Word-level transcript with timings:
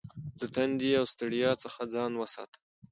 د 0.39 0.41
تندې 0.55 0.91
او 0.99 1.05
ستړیا 1.13 1.51
څخه 1.63 1.81
ځان 1.93 2.11
وساته. 2.17 2.57